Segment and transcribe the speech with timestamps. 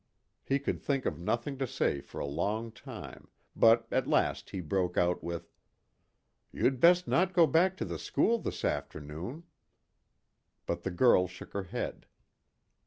[0.43, 4.59] He could think of nothing to say for a long time, but at last he
[4.59, 5.53] broke out with
[6.51, 9.43] "You'd best not go back to the school this afternoon."
[10.65, 12.07] But the girl shook her head.